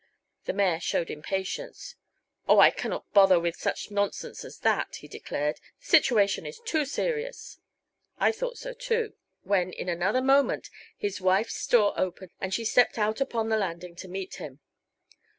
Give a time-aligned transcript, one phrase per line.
[0.45, 1.93] The mayor showed impatience.
[2.47, 6.59] "Oh, I can not bother with such nonsense as that," he declared; "the situation is
[6.65, 7.59] too serious."
[8.17, 12.97] I thought so, too, when in another moment his wife's door opened and she stepped
[12.97, 14.59] out upon the landing to meet him.